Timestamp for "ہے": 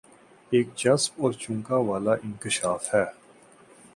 2.93-3.05